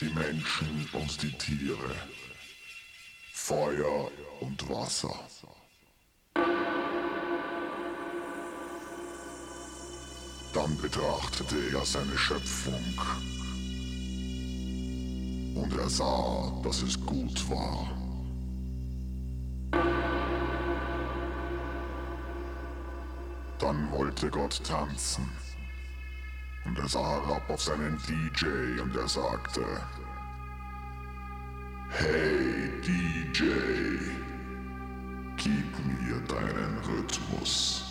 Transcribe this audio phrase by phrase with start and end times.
[0.00, 1.94] die Menschen und die Tiere,
[3.32, 5.14] Feuer und Wasser.
[10.52, 13.00] Dann betrachtete er seine Schöpfung
[15.54, 17.90] und er sah, dass es gut war.
[23.58, 25.45] Dann wollte Gott tanzen.
[26.66, 29.64] Und er sah herab auf seinen DJ und er sagte,
[31.90, 33.44] Hey DJ,
[35.36, 37.84] gib mir deinen Rhythmus.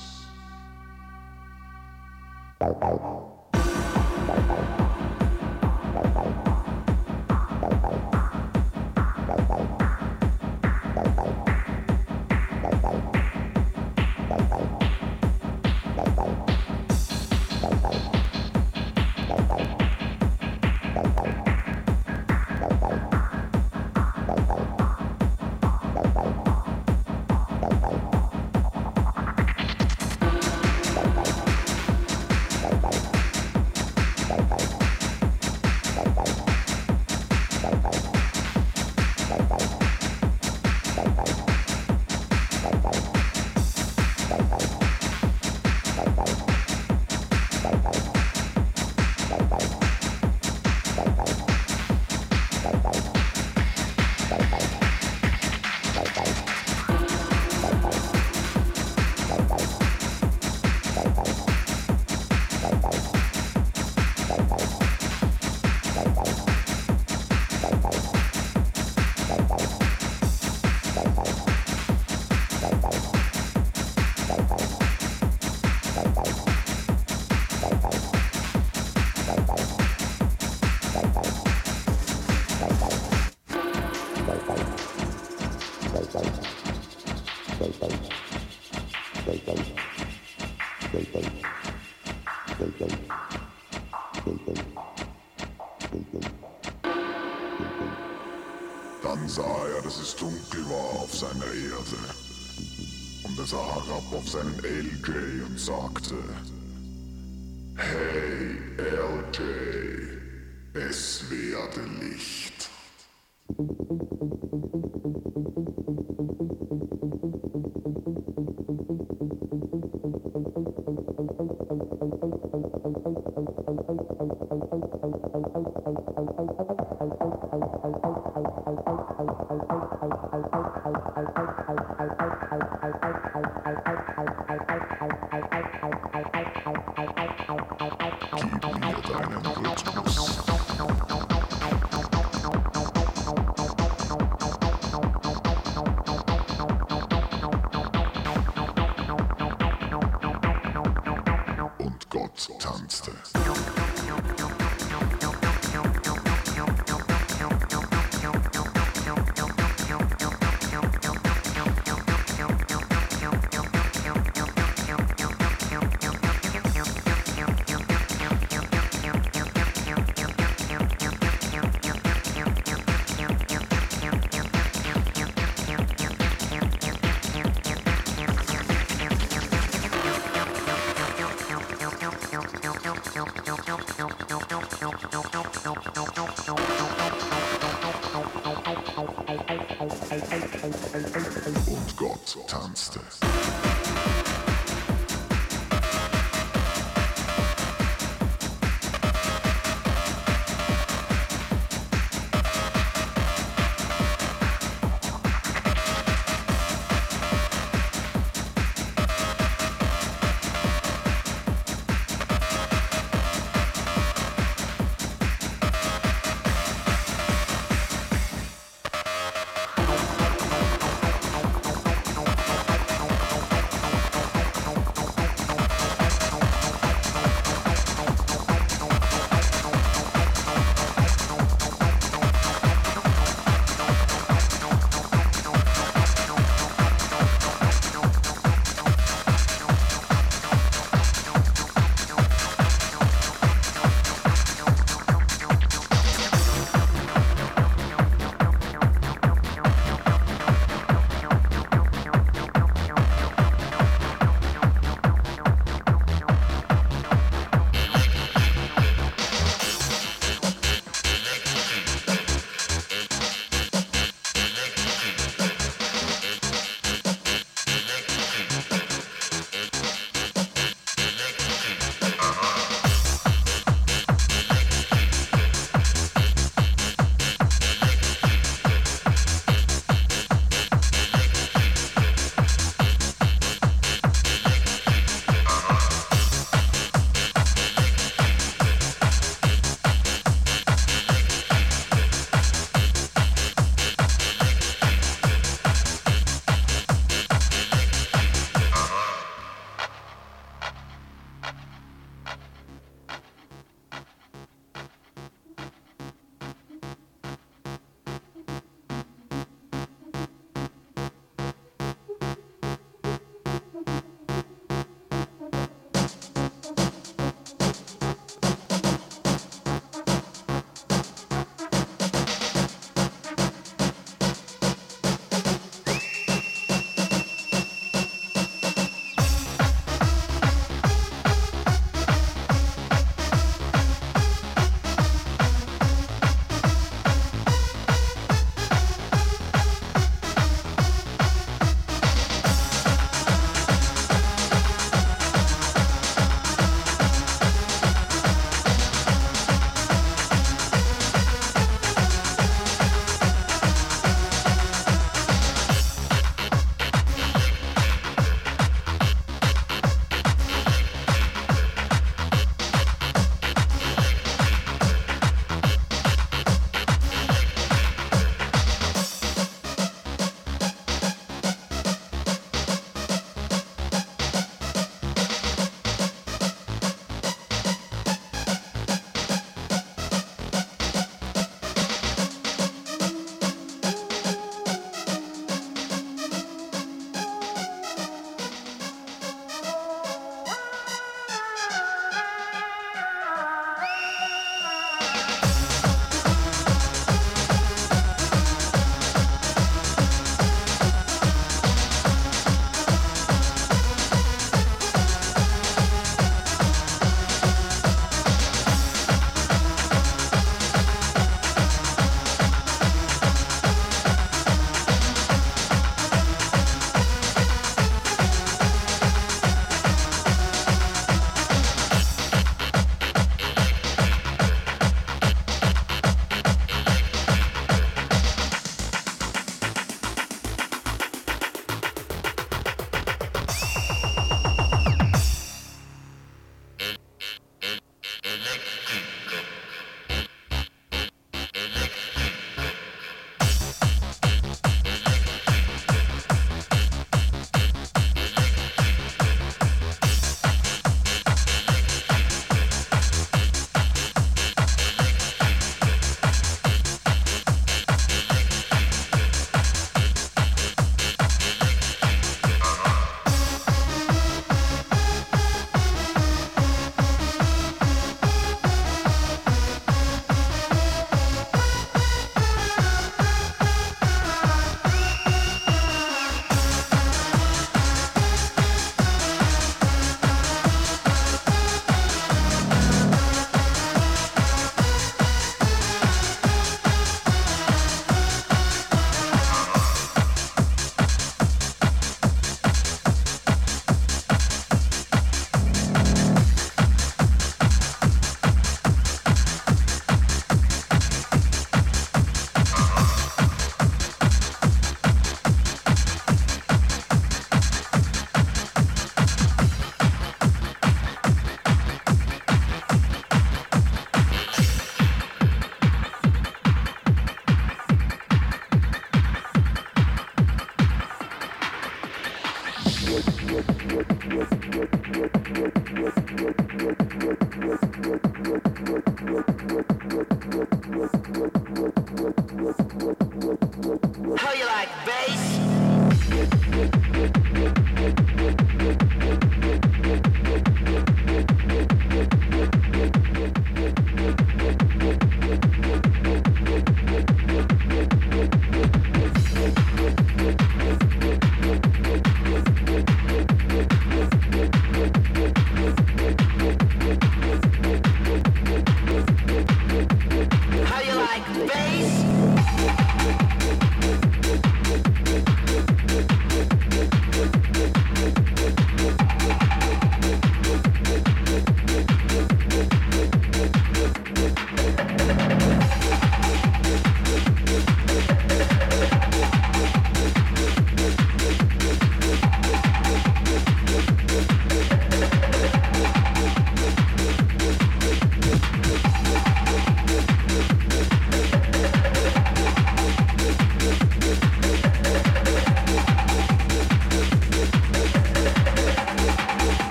[192.44, 193.25] Tanzte.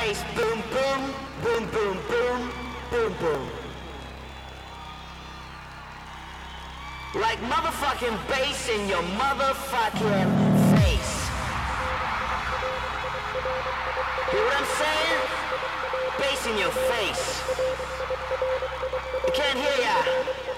[0.00, 0.22] bass.
[0.34, 2.52] Boom, boom, boom, boom, boom,
[2.90, 3.48] boom, boom.
[7.14, 10.30] Like motherfucking bass in your motherfucking
[10.76, 11.14] face.
[14.30, 15.20] Hear what I'm saying?
[16.18, 17.24] Bass in your face.
[19.26, 20.49] I can't hear ya.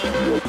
[0.00, 0.40] face.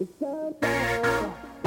[0.00, 1.57] It's time now.